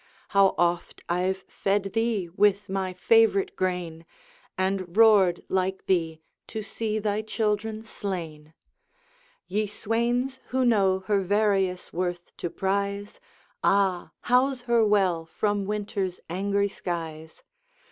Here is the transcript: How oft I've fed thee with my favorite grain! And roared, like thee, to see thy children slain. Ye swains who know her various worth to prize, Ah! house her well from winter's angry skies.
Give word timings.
How 0.29 0.55
oft 0.57 1.03
I've 1.09 1.37
fed 1.47 1.93
thee 1.93 2.27
with 2.35 2.69
my 2.69 2.91
favorite 2.91 3.55
grain! 3.55 4.07
And 4.57 4.97
roared, 4.97 5.43
like 5.47 5.85
thee, 5.85 6.21
to 6.47 6.63
see 6.63 6.97
thy 6.97 7.21
children 7.21 7.83
slain. 7.83 8.55
Ye 9.45 9.67
swains 9.67 10.39
who 10.47 10.65
know 10.65 11.01
her 11.01 11.21
various 11.21 11.93
worth 11.93 12.35
to 12.37 12.49
prize, 12.49 13.19
Ah! 13.63 14.09
house 14.21 14.61
her 14.61 14.83
well 14.83 15.27
from 15.27 15.65
winter's 15.67 16.19
angry 16.27 16.67
skies. 16.67 17.43